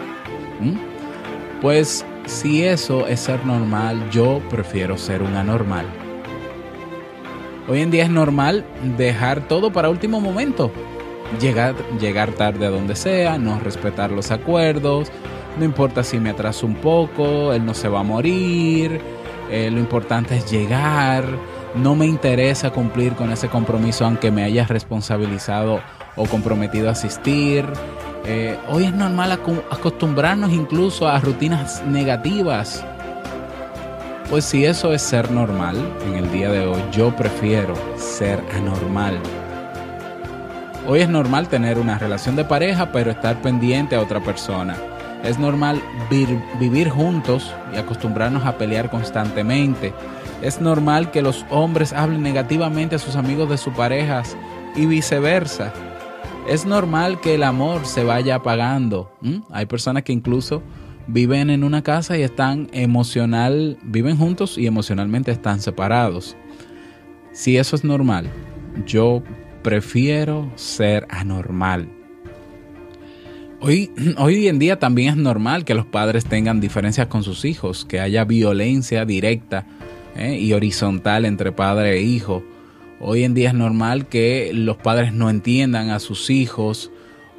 Pues 1.62 2.04
si 2.24 2.64
eso 2.64 3.06
es 3.06 3.20
ser 3.20 3.46
normal, 3.46 4.10
yo 4.10 4.42
prefiero 4.50 4.98
ser 4.98 5.22
un 5.22 5.36
anormal. 5.36 5.86
Hoy 7.68 7.80
en 7.80 7.90
día 7.90 8.04
es 8.04 8.10
normal 8.10 8.64
dejar 8.96 9.48
todo 9.48 9.72
para 9.72 9.90
último 9.90 10.20
momento. 10.20 10.70
Llegar, 11.40 11.74
llegar 11.98 12.30
tarde 12.32 12.66
a 12.66 12.70
donde 12.70 12.94
sea, 12.94 13.38
no 13.38 13.58
respetar 13.58 14.12
los 14.12 14.30
acuerdos, 14.30 15.10
no 15.58 15.64
importa 15.64 16.04
si 16.04 16.20
me 16.20 16.30
atraso 16.30 16.64
un 16.64 16.76
poco, 16.76 17.52
él 17.52 17.64
no 17.66 17.74
se 17.74 17.88
va 17.88 18.00
a 18.00 18.04
morir, 18.04 19.00
eh, 19.50 19.68
lo 19.72 19.80
importante 19.80 20.36
es 20.36 20.48
llegar, 20.48 21.24
no 21.74 21.96
me 21.96 22.06
interesa 22.06 22.70
cumplir 22.70 23.14
con 23.14 23.32
ese 23.32 23.48
compromiso 23.48 24.04
aunque 24.04 24.30
me 24.30 24.44
haya 24.44 24.64
responsabilizado 24.66 25.80
o 26.14 26.26
comprometido 26.26 26.88
a 26.88 26.92
asistir. 26.92 27.64
Eh, 28.24 28.56
hoy 28.68 28.84
es 28.84 28.94
normal 28.94 29.32
acostumbrarnos 29.32 30.52
incluso 30.52 31.08
a 31.08 31.18
rutinas 31.18 31.84
negativas. 31.84 32.84
Pues 34.30 34.44
si 34.44 34.64
eso 34.64 34.92
es 34.92 35.02
ser 35.02 35.30
normal 35.30 35.76
en 36.04 36.14
el 36.14 36.32
día 36.32 36.50
de 36.50 36.66
hoy, 36.66 36.82
yo 36.90 37.14
prefiero 37.14 37.74
ser 37.96 38.42
anormal. 38.56 39.20
Hoy 40.88 41.00
es 41.00 41.08
normal 41.08 41.46
tener 41.48 41.78
una 41.78 41.96
relación 41.96 42.34
de 42.34 42.44
pareja 42.44 42.90
pero 42.90 43.12
estar 43.12 43.40
pendiente 43.40 43.94
a 43.94 44.00
otra 44.00 44.18
persona. 44.20 44.76
Es 45.22 45.38
normal 45.38 45.80
vivir 46.10 46.90
juntos 46.90 47.52
y 47.72 47.76
acostumbrarnos 47.76 48.44
a 48.44 48.58
pelear 48.58 48.90
constantemente. 48.90 49.94
Es 50.42 50.60
normal 50.60 51.12
que 51.12 51.22
los 51.22 51.46
hombres 51.48 51.92
hablen 51.92 52.22
negativamente 52.22 52.96
a 52.96 52.98
sus 52.98 53.14
amigos 53.14 53.48
de 53.48 53.58
sus 53.58 53.74
parejas 53.74 54.36
y 54.74 54.86
viceversa. 54.86 55.72
Es 56.48 56.66
normal 56.66 57.20
que 57.20 57.36
el 57.36 57.44
amor 57.44 57.86
se 57.86 58.02
vaya 58.02 58.36
apagando. 58.36 59.08
Hay 59.52 59.66
personas 59.66 60.02
que 60.02 60.12
incluso 60.12 60.62
viven 61.06 61.50
en 61.50 61.64
una 61.64 61.82
casa 61.82 62.18
y 62.18 62.22
están 62.22 62.68
emocional, 62.72 63.78
viven 63.82 64.16
juntos 64.16 64.58
y 64.58 64.66
emocionalmente 64.66 65.30
están 65.30 65.60
separados. 65.60 66.36
Si 67.32 67.56
eso 67.56 67.76
es 67.76 67.84
normal, 67.84 68.30
yo 68.86 69.22
prefiero 69.62 70.50
ser 70.56 71.06
anormal. 71.10 71.88
Hoy, 73.60 73.90
hoy 74.18 74.48
en 74.48 74.58
día 74.58 74.78
también 74.78 75.10
es 75.10 75.16
normal 75.16 75.64
que 75.64 75.74
los 75.74 75.86
padres 75.86 76.24
tengan 76.24 76.60
diferencias 76.60 77.06
con 77.06 77.22
sus 77.22 77.44
hijos, 77.44 77.84
que 77.84 78.00
haya 78.00 78.24
violencia 78.24 79.04
directa 79.04 79.66
¿eh? 80.16 80.38
y 80.38 80.52
horizontal 80.52 81.24
entre 81.24 81.52
padre 81.52 81.98
e 81.98 82.02
hijo. 82.02 82.42
Hoy 83.00 83.24
en 83.24 83.34
día 83.34 83.48
es 83.48 83.54
normal 83.54 84.08
que 84.08 84.50
los 84.54 84.78
padres 84.78 85.12
no 85.12 85.28
entiendan 85.28 85.90
a 85.90 86.00
sus 86.00 86.30
hijos 86.30 86.90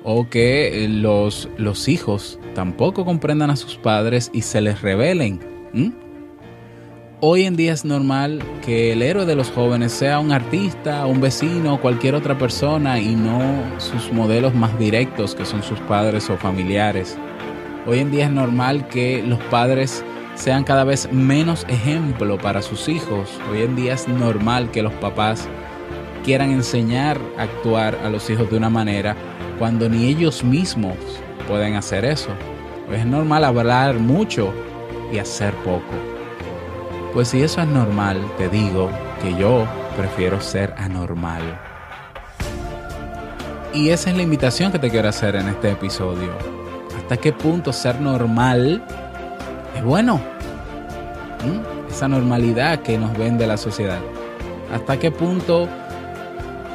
o 0.09 0.29
que 0.29 0.87
los, 0.89 1.49
los 1.57 1.89
hijos 1.89 2.39
tampoco 2.55 3.03
comprendan 3.03 3.49
a 3.49 3.57
sus 3.57 3.75
padres 3.75 4.31
y 4.33 4.41
se 4.43 4.61
les 4.61 4.81
rebelen. 4.81 5.41
Hoy 7.19 7.43
en 7.43 7.57
día 7.57 7.73
es 7.73 7.83
normal 7.83 8.41
que 8.65 8.93
el 8.93 9.01
héroe 9.01 9.25
de 9.25 9.35
los 9.35 9.51
jóvenes 9.51 9.91
sea 9.91 10.19
un 10.19 10.31
artista, 10.31 11.05
un 11.05 11.19
vecino 11.19 11.81
cualquier 11.81 12.15
otra 12.15 12.37
persona 12.37 13.01
y 13.01 13.15
no 13.15 13.41
sus 13.79 14.13
modelos 14.13 14.55
más 14.55 14.79
directos 14.79 15.35
que 15.35 15.43
son 15.43 15.61
sus 15.61 15.79
padres 15.81 16.29
o 16.29 16.37
familiares. 16.37 17.17
Hoy 17.85 17.99
en 17.99 18.09
día 18.09 18.27
es 18.27 18.31
normal 18.31 18.87
que 18.87 19.21
los 19.21 19.39
padres 19.51 20.05
sean 20.35 20.63
cada 20.63 20.85
vez 20.85 21.11
menos 21.11 21.65
ejemplo 21.67 22.37
para 22.37 22.61
sus 22.61 22.87
hijos. 22.87 23.29
Hoy 23.51 23.63
en 23.63 23.75
día 23.75 23.95
es 23.95 24.07
normal 24.07 24.71
que 24.71 24.83
los 24.83 24.93
papás 24.93 25.49
quieran 26.23 26.51
enseñar 26.51 27.19
a 27.37 27.43
actuar 27.43 27.99
a 28.05 28.09
los 28.09 28.29
hijos 28.29 28.49
de 28.49 28.55
una 28.55 28.69
manera 28.69 29.17
cuando 29.57 29.89
ni 29.89 30.07
ellos 30.07 30.43
mismos 30.43 30.95
pueden 31.47 31.75
hacer 31.75 32.05
eso. 32.05 32.29
Es 32.91 33.05
normal 33.05 33.43
hablar 33.43 33.95
mucho 33.95 34.53
y 35.11 35.19
hacer 35.19 35.53
poco. 35.55 35.81
Pues 37.13 37.29
si 37.29 37.41
eso 37.41 37.61
es 37.61 37.67
normal, 37.67 38.21
te 38.37 38.49
digo 38.49 38.89
que 39.21 39.35
yo 39.35 39.65
prefiero 39.97 40.39
ser 40.39 40.73
anormal. 40.77 41.41
Y 43.73 43.89
esa 43.89 44.09
es 44.09 44.15
la 44.15 44.23
invitación 44.23 44.71
que 44.71 44.79
te 44.79 44.89
quiero 44.89 45.09
hacer 45.09 45.35
en 45.35 45.47
este 45.49 45.71
episodio. 45.71 46.31
¿Hasta 46.97 47.17
qué 47.17 47.33
punto 47.33 47.73
ser 47.73 47.99
normal 47.99 48.83
es 49.75 49.83
bueno. 49.83 50.19
Esa 51.89 52.07
normalidad 52.07 52.79
que 52.79 52.97
nos 52.97 53.17
vende 53.17 53.47
la 53.47 53.57
sociedad. 53.57 53.99
¿Hasta 54.73 54.97
qué 54.97 55.11
punto 55.11 55.67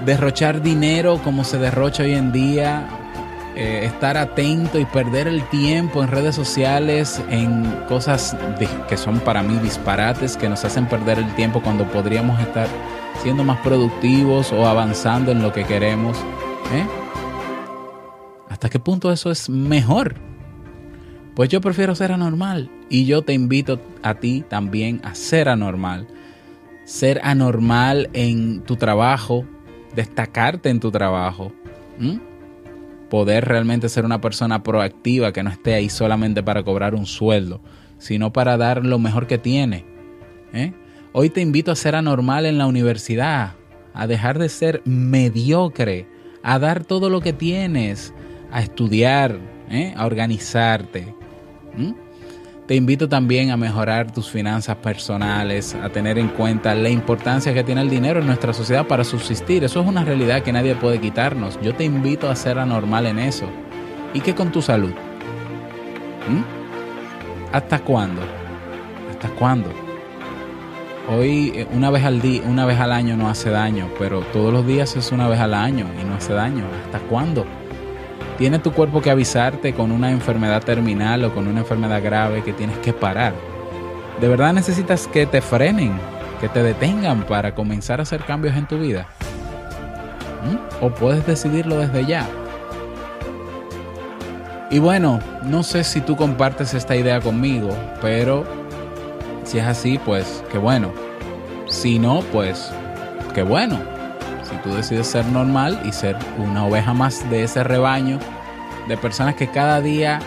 derrochar 0.04 0.62
dinero 0.62 1.21
como 1.23 1.44
se 1.44 1.59
derrocha 1.59 2.02
hoy 2.02 2.12
en 2.12 2.32
día, 2.32 2.88
eh, 3.54 3.85
estar 3.85 4.16
atento 4.16 4.78
y 4.78 4.85
perder 4.87 5.28
el 5.28 5.42
tiempo 5.50 6.02
en 6.02 6.09
redes 6.09 6.35
sociales, 6.35 7.21
en 7.28 7.64
cosas 7.88 8.37
que 8.88 8.97
son 8.97 9.21
para 9.21 9.42
mí 9.42 9.59
disparates, 9.59 10.37
que 10.37 10.49
nos 10.49 10.64
hacen 10.64 10.87
perder 10.87 11.18
el 11.18 11.35
tiempo 11.35 11.61
cuando 11.62 11.85
podríamos 11.90 12.40
estar 12.40 12.66
siendo 13.23 13.44
más 13.44 13.59
productivos 13.61 14.52
o 14.52 14.66
avanzando 14.66 15.32
en 15.32 15.42
lo 15.42 15.52
que 15.52 15.64
queremos. 15.64 16.16
¿eh? 16.73 16.87
¿Hasta 18.49 18.71
qué 18.71 18.78
punto 18.78 19.12
eso 19.12 19.30
es 19.30 19.50
mejor? 19.50 20.14
Pues 21.35 21.49
yo 21.49 21.61
prefiero 21.61 21.94
ser 21.94 22.12
anormal 22.12 22.71
y 22.88 23.06
yo 23.06 23.23
te 23.23 23.32
invito 23.32 23.80
a 24.02 24.14
ti 24.14 24.44
también 24.49 25.00
a 25.04 25.14
ser 25.14 25.49
anormal. 25.49 26.06
Ser 26.85 27.21
anormal 27.23 28.11
en 28.12 28.62
tu 28.62 28.76
trabajo, 28.76 29.44
destacarte 29.95 30.71
en 30.71 30.81
tu 30.81 30.91
trabajo. 30.91 31.53
Poder 33.09 33.45
realmente 33.45 33.89
ser 33.89 34.05
una 34.05 34.21
persona 34.21 34.63
proactiva 34.63 35.33
que 35.33 35.43
no 35.43 35.51
esté 35.51 35.75
ahí 35.75 35.89
solamente 35.89 36.43
para 36.43 36.63
cobrar 36.63 36.95
un 36.95 37.07
sueldo, 37.07 37.61
sino 37.99 38.33
para 38.33 38.57
dar 38.57 38.85
lo 38.85 38.99
mejor 38.99 39.27
que 39.27 39.39
tiene. 39.39 39.85
¿eh? 40.53 40.73
Hoy 41.13 41.31
te 41.31 41.41
invito 41.41 41.71
a 41.71 41.77
ser 41.77 41.95
anormal 41.95 42.47
en 42.47 42.59
la 42.59 42.67
universidad, 42.67 43.55
a 43.95 44.07
dejar 44.07 44.39
de 44.39 44.49
ser 44.49 44.83
mediocre, 44.85 46.07
a 46.43 46.59
dar 46.59 46.85
todo 46.85 47.11
lo 47.11 47.21
que 47.21 47.33
tienes, 47.33 48.15
a 48.51 48.63
estudiar, 48.63 49.39
¿eh? 49.71 49.93
a 49.97 50.07
organizarte. 50.07 51.15
Te 52.66 52.76
invito 52.76 53.09
también 53.09 53.50
a 53.50 53.57
mejorar 53.57 54.12
tus 54.12 54.31
finanzas 54.31 54.76
personales, 54.76 55.75
a 55.75 55.88
tener 55.88 56.16
en 56.16 56.28
cuenta 56.28 56.76
la 56.76 56.90
importancia 56.90 57.52
que 57.52 57.64
tiene 57.64 57.81
el 57.81 57.90
dinero 57.90 58.21
en 58.21 58.26
nuestra 58.26 58.52
sociedad 58.52 58.87
para 58.87 59.02
subsistir. 59.02 59.64
Eso 59.64 59.81
es 59.81 59.87
una 59.87 60.04
realidad 60.04 60.42
que 60.42 60.52
nadie 60.52 60.76
puede 60.76 61.00
quitarnos. 61.00 61.59
Yo 61.61 61.75
te 61.75 61.83
invito 61.83 62.31
a 62.31 62.37
ser 62.37 62.61
anormal 62.61 63.07
en 63.07 63.19
eso. 63.19 63.47
¿Y 64.14 64.21
qué 64.21 64.37
con 64.37 64.52
tu 64.52 64.62
salud? 64.62 64.92
¿Mm? 66.28 67.52
¿Hasta 67.52 67.81
cuándo? 67.81 68.23
¿Hasta 69.11 69.28
cuándo? 69.31 69.69
Hoy 71.11 71.52
eh, 71.57 71.66
una 71.73 71.90
vez 71.90 72.04
al 72.04 72.23
día, 72.23 72.42
una 72.47 72.64
vez 72.64 72.78
al 72.78 72.92
año 72.92 73.16
no 73.16 73.28
hace 73.28 73.50
daño, 73.50 73.88
pero 73.99 74.21
todos 74.33 74.52
los 74.52 74.64
días 74.64 74.95
es 74.95 75.11
una 75.11 75.28
vez 75.28 75.40
al 75.40 75.54
año 75.54 75.87
y 76.00 76.04
no 76.04 76.14
hace 76.14 76.33
daño. 76.33 76.64
¿Hasta 76.85 77.00
cuándo? 77.09 77.45
Tiene 78.43 78.59
tu 78.59 78.73
cuerpo 78.73 79.01
que 79.01 79.09
avisarte 79.09 79.73
con 79.73 79.93
una 79.93 80.11
enfermedad 80.11 80.65
terminal 80.65 81.25
o 81.25 81.33
con 81.33 81.47
una 81.47 81.61
enfermedad 81.61 82.03
grave 82.03 82.43
que 82.43 82.53
tienes 82.53 82.77
que 82.79 82.93
parar. 82.93 83.35
¿De 84.21 84.27
verdad 84.27 84.53
necesitas 84.53 85.07
que 85.07 85.27
te 85.27 85.41
frenen, 85.41 85.93
que 86.41 86.49
te 86.49 86.61
detengan 86.61 87.23
para 87.23 87.55
comenzar 87.55 88.01
a 88.01 88.03
hacer 88.03 88.25
cambios 88.25 88.57
en 88.57 88.67
tu 88.67 88.81
vida? 88.81 89.07
¿Mm? 90.45 90.85
¿O 90.85 90.91
puedes 90.91 91.25
decidirlo 91.25 91.77
desde 91.77 92.05
ya? 92.05 92.29
Y 94.73 94.81
bueno, 94.81 95.21
no 95.45 95.63
sé 95.63 95.85
si 95.85 96.01
tú 96.01 96.17
compartes 96.17 96.75
esta 96.75 96.97
idea 96.97 97.21
conmigo, 97.21 97.71
pero 98.01 98.45
si 99.45 99.59
es 99.59 99.65
así, 99.67 100.01
pues 100.05 100.43
qué 100.51 100.59
bueno. 100.59 100.91
Si 101.69 102.01
no, 102.01 102.23
pues 102.33 102.73
qué 103.37 103.45
bueno. 103.45 103.79
Si 104.43 104.57
tú 104.69 104.75
decides 104.75 105.07
ser 105.07 105.25
normal 105.27 105.81
y 105.85 105.93
ser 105.93 106.17
una 106.39 106.67
oveja 106.67 106.93
más 106.93 107.31
de 107.31 107.45
ese 107.45 107.63
rebaño 107.63 108.19
de 108.89 108.97
personas 108.97 109.35
que 109.35 109.49
cada 109.49 109.81
día, 109.81 110.19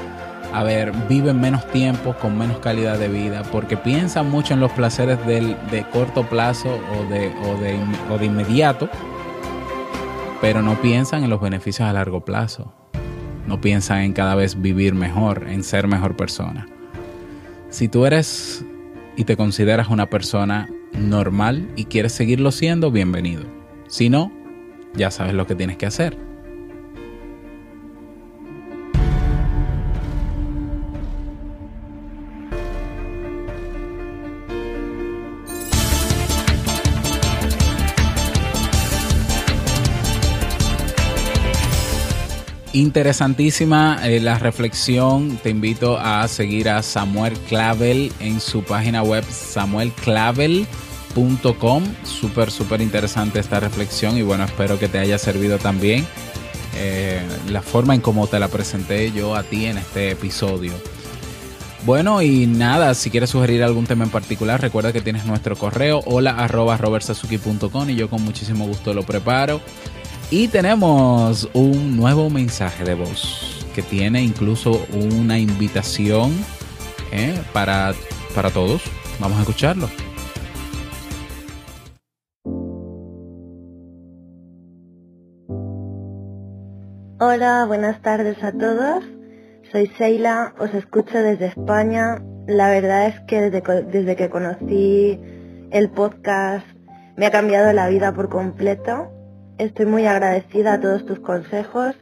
a 0.53 0.63
ver, 0.63 0.91
viven 1.09 1.39
menos 1.39 1.69
tiempo, 1.71 2.15
con 2.21 2.37
menos 2.37 2.59
calidad 2.59 2.97
de 2.97 3.07
vida, 3.07 3.43
porque 3.51 3.77
piensan 3.77 4.29
mucho 4.29 4.53
en 4.53 4.59
los 4.59 4.71
placeres 4.71 5.23
del, 5.25 5.55
de 5.71 5.83
corto 5.91 6.23
plazo 6.27 6.69
o 6.69 7.09
de, 7.09 7.33
o, 7.43 7.59
de, 7.59 7.77
o 8.11 8.17
de 8.17 8.25
inmediato, 8.25 8.89
pero 10.41 10.61
no 10.61 10.81
piensan 10.81 11.23
en 11.23 11.29
los 11.29 11.41
beneficios 11.41 11.87
a 11.87 11.93
largo 11.93 12.23
plazo. 12.23 12.73
No 13.47 13.61
piensan 13.61 13.99
en 13.99 14.13
cada 14.13 14.35
vez 14.35 14.61
vivir 14.61 14.95
mejor, 14.95 15.47
en 15.47 15.63
ser 15.63 15.87
mejor 15.87 16.15
persona. 16.15 16.67
Si 17.69 17.87
tú 17.87 18.05
eres 18.05 18.65
y 19.15 19.23
te 19.25 19.37
consideras 19.37 19.89
una 19.89 20.09
persona 20.09 20.67
normal 20.93 21.69
y 21.75 21.85
quieres 21.85 22.13
seguirlo 22.13 22.51
siendo, 22.51 22.89
bienvenido. 22.89 23.43
Si 23.87 24.09
no, 24.09 24.31
ya 24.95 25.11
sabes 25.11 25.33
lo 25.33 25.45
que 25.45 25.55
tienes 25.55 25.77
que 25.77 25.85
hacer. 25.85 26.17
Interesantísima 42.75 43.99
eh, 44.03 44.19
la 44.19 44.37
reflexión. 44.37 45.39
Te 45.41 45.49
invito 45.49 45.97
a 45.97 46.27
seguir 46.27 46.67
a 46.67 46.83
Samuel 46.83 47.31
Clavel 47.47 48.11
en 48.19 48.41
su 48.41 48.65
página 48.65 49.01
web 49.01 49.23
samuelclavel.com. 49.23 51.83
Súper, 52.03 52.51
súper 52.51 52.81
interesante 52.81 53.39
esta 53.39 53.61
reflexión 53.61 54.17
y 54.17 54.23
bueno, 54.23 54.43
espero 54.43 54.77
que 54.77 54.89
te 54.89 54.99
haya 54.99 55.17
servido 55.17 55.57
también 55.57 56.05
eh, 56.75 57.21
la 57.49 57.61
forma 57.61 57.95
en 57.95 58.01
cómo 58.01 58.27
te 58.27 58.41
la 58.41 58.49
presenté 58.49 59.09
yo 59.13 59.37
a 59.37 59.43
ti 59.43 59.67
en 59.67 59.77
este 59.77 60.11
episodio. 60.11 60.73
Bueno, 61.85 62.21
y 62.21 62.45
nada, 62.45 62.93
si 62.93 63.09
quieres 63.09 63.29
sugerir 63.29 63.63
algún 63.63 63.85
tema 63.85 64.03
en 64.03 64.09
particular, 64.09 64.59
recuerda 64.59 64.91
que 64.91 64.99
tienes 64.99 65.25
nuestro 65.25 65.55
correo 65.55 66.01
hola 66.07 66.45
y 67.87 67.95
yo 67.95 68.09
con 68.09 68.21
muchísimo 68.21 68.67
gusto 68.67 68.93
lo 68.93 69.03
preparo. 69.03 69.61
Y 70.31 70.47
tenemos 70.47 71.47
un 71.53 71.95
nuevo 71.95 72.31
mensaje 72.31 72.83
de 72.83 72.95
voz 72.95 73.67
que 73.75 73.83
tiene 73.83 74.23
incluso 74.23 74.83
una 74.91 75.37
invitación 75.37 76.31
¿eh? 77.11 77.39
para, 77.53 77.93
para 78.33 78.49
todos. 78.49 78.81
Vamos 79.19 79.37
a 79.37 79.41
escucharlo. 79.41 79.87
Hola, 87.19 87.65
buenas 87.67 88.01
tardes 88.01 88.43
a 88.43 88.51
todos. 88.51 89.03
Soy 89.71 89.91
Sheila, 89.97 90.55
os 90.57 90.73
escucho 90.73 91.19
desde 91.19 91.47
España. 91.47 92.23
La 92.47 92.71
verdad 92.71 93.07
es 93.07 93.19
que 93.27 93.41
desde, 93.41 93.83
desde 93.83 94.15
que 94.15 94.29
conocí 94.31 95.19
el 95.69 95.89
podcast 95.91 96.65
me 97.15 97.27
ha 97.27 97.31
cambiado 97.31 97.71
la 97.73 97.87
vida 97.89 98.11
por 98.11 98.29
completo 98.29 99.14
Estoy 99.57 99.85
muy 99.85 100.05
agradecida 100.05 100.73
a 100.73 100.81
todos 100.81 101.05
tus 101.05 101.19
consejos 101.19 101.95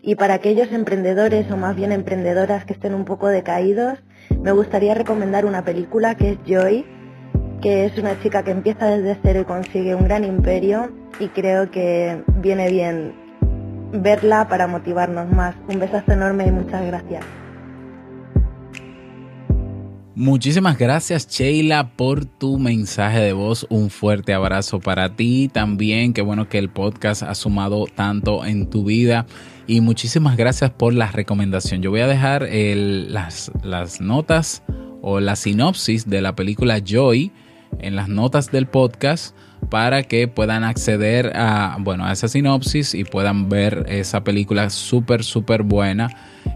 y 0.00 0.14
para 0.14 0.34
aquellos 0.34 0.70
emprendedores 0.70 1.50
o 1.50 1.56
más 1.56 1.74
bien 1.74 1.90
emprendedoras 1.90 2.64
que 2.64 2.72
estén 2.72 2.94
un 2.94 3.04
poco 3.04 3.26
decaídos, 3.26 3.98
me 4.40 4.52
gustaría 4.52 4.94
recomendar 4.94 5.44
una 5.44 5.64
película 5.64 6.14
que 6.14 6.30
es 6.30 6.38
Joy, 6.46 6.86
que 7.60 7.84
es 7.84 7.98
una 7.98 8.20
chica 8.22 8.44
que 8.44 8.52
empieza 8.52 8.86
desde 8.86 9.18
cero 9.24 9.40
y 9.40 9.44
consigue 9.44 9.96
un 9.96 10.04
gran 10.04 10.22
imperio 10.22 10.92
y 11.18 11.26
creo 11.28 11.68
que 11.72 12.22
viene 12.36 12.70
bien 12.70 13.12
verla 13.92 14.46
para 14.46 14.68
motivarnos 14.68 15.28
más. 15.32 15.56
Un 15.66 15.80
besazo 15.80 16.12
enorme 16.12 16.46
y 16.46 16.52
muchas 16.52 16.86
gracias. 16.86 17.24
Muchísimas 20.20 20.76
gracias 20.76 21.26
Sheila 21.30 21.96
por 21.96 22.26
tu 22.26 22.58
mensaje 22.58 23.20
de 23.20 23.32
voz. 23.32 23.66
Un 23.70 23.88
fuerte 23.88 24.34
abrazo 24.34 24.78
para 24.78 25.16
ti 25.16 25.48
también. 25.50 26.12
Qué 26.12 26.20
bueno 26.20 26.46
que 26.46 26.58
el 26.58 26.68
podcast 26.68 27.22
ha 27.22 27.34
sumado 27.34 27.86
tanto 27.86 28.44
en 28.44 28.68
tu 28.68 28.84
vida. 28.84 29.24
Y 29.66 29.80
muchísimas 29.80 30.36
gracias 30.36 30.72
por 30.72 30.92
la 30.92 31.10
recomendación. 31.10 31.80
Yo 31.80 31.88
voy 31.88 32.00
a 32.00 32.06
dejar 32.06 32.46
las, 32.52 33.50
notas 34.02 34.62
o 35.00 35.20
la 35.20 35.36
sinopsis 35.36 36.10
de 36.10 36.20
la 36.20 36.36
película 36.36 36.80
Joy 36.84 37.32
en 37.78 37.96
las 37.96 38.10
notas 38.10 38.50
del 38.50 38.66
podcast 38.66 39.34
para 39.70 40.02
que 40.02 40.28
puedan 40.28 40.64
acceder 40.64 41.32
a, 41.34 41.78
bueno, 41.80 42.04
a 42.04 42.12
esa 42.12 42.28
sinopsis 42.28 42.94
y 42.94 43.04
puedan 43.04 43.48
ver 43.48 43.86
esa 43.88 44.22
película 44.22 44.68
súper, 44.68 45.24
súper 45.24 45.62
buena. 45.62 46.10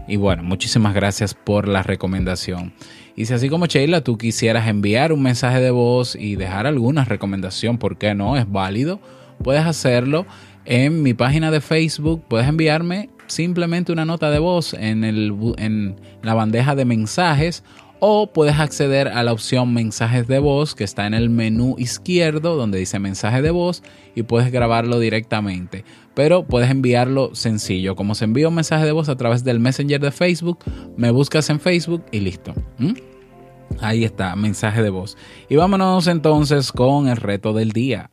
Y 0.07 0.17
bueno, 0.17 0.43
muchísimas 0.43 0.93
gracias 0.93 1.33
por 1.33 1.67
la 1.67 1.81
recomendación. 1.81 2.73
Y 3.15 3.25
si 3.25 3.33
así 3.33 3.49
como 3.49 3.65
Sheila, 3.65 4.01
tú 4.01 4.17
quisieras 4.17 4.67
enviar 4.67 5.13
un 5.13 5.21
mensaje 5.21 5.61
de 5.61 5.71
voz 5.71 6.15
y 6.15 6.35
dejar 6.35 6.67
alguna 6.67 7.05
recomendación, 7.05 7.77
¿por 7.77 7.97
qué 7.97 8.13
no? 8.13 8.35
Es 8.35 8.51
válido. 8.51 8.99
Puedes 9.41 9.65
hacerlo 9.65 10.25
en 10.65 11.01
mi 11.01 11.13
página 11.13 11.49
de 11.49 11.61
Facebook. 11.61 12.23
Puedes 12.27 12.47
enviarme 12.47 13.09
simplemente 13.27 13.91
una 13.91 14.05
nota 14.05 14.29
de 14.29 14.39
voz 14.39 14.73
en, 14.73 15.03
el, 15.03 15.33
en 15.57 15.95
la 16.23 16.33
bandeja 16.33 16.75
de 16.75 16.85
mensajes 16.85 17.63
o 17.99 18.27
puedes 18.31 18.59
acceder 18.59 19.07
a 19.07 19.23
la 19.23 19.31
opción 19.33 19.73
mensajes 19.73 20.27
de 20.27 20.39
voz 20.39 20.75
que 20.75 20.83
está 20.83 21.07
en 21.07 21.13
el 21.13 21.29
menú 21.29 21.75
izquierdo 21.77 22.55
donde 22.55 22.79
dice 22.79 22.99
mensaje 22.99 23.41
de 23.41 23.51
voz 23.51 23.83
y 24.15 24.23
puedes 24.23 24.51
grabarlo 24.51 24.99
directamente. 24.99 25.85
Pero 26.13 26.45
puedes 26.45 26.69
enviarlo 26.69 27.35
sencillo. 27.35 27.95
Como 27.95 28.15
se 28.15 28.25
envía 28.25 28.47
un 28.47 28.55
mensaje 28.55 28.85
de 28.85 28.91
voz 28.91 29.09
a 29.09 29.17
través 29.17 29.43
del 29.43 29.59
Messenger 29.59 29.99
de 29.99 30.11
Facebook, 30.11 30.59
me 30.97 31.11
buscas 31.11 31.49
en 31.49 31.59
Facebook 31.59 32.03
y 32.11 32.19
listo. 32.19 32.53
Ahí 33.79 34.03
está, 34.03 34.35
mensaje 34.35 34.81
de 34.81 34.89
voz. 34.89 35.17
Y 35.49 35.55
vámonos 35.55 36.07
entonces 36.07 36.71
con 36.71 37.07
el 37.07 37.17
reto 37.17 37.53
del 37.53 37.71
día. 37.71 38.09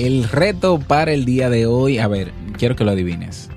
El 0.00 0.24
reto 0.24 0.78
para 0.78 1.12
el 1.12 1.26
día 1.26 1.50
de 1.50 1.66
hoy, 1.66 1.98
a 1.98 2.08
ver, 2.08 2.32
quiero 2.56 2.74
que 2.74 2.84
lo 2.84 2.92
adivines. 2.92 3.50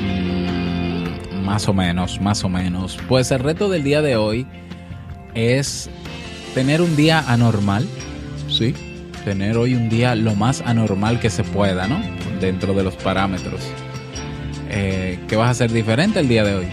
Mm, 0.00 1.44
más 1.44 1.68
o 1.68 1.74
menos, 1.74 2.18
más 2.18 2.44
o 2.44 2.48
menos. 2.48 2.96
Pues 3.08 3.30
el 3.30 3.40
reto 3.40 3.68
del 3.68 3.84
día 3.84 4.00
de 4.00 4.16
hoy 4.16 4.46
es 5.34 5.90
tener 6.54 6.80
un 6.80 6.96
día 6.96 7.30
anormal, 7.30 7.86
¿sí? 8.48 8.74
Tener 9.26 9.58
hoy 9.58 9.74
un 9.74 9.90
día 9.90 10.14
lo 10.14 10.34
más 10.34 10.62
anormal 10.62 11.20
que 11.20 11.28
se 11.28 11.44
pueda, 11.44 11.86
¿no? 11.88 12.00
Dentro 12.40 12.72
de 12.72 12.82
los 12.82 12.94
parámetros. 12.94 13.60
Eh, 14.70 15.18
¿Qué 15.28 15.36
vas 15.36 15.48
a 15.48 15.50
hacer 15.50 15.72
diferente 15.72 16.20
el 16.20 16.28
día 16.28 16.42
de 16.42 16.54
hoy? 16.54 16.68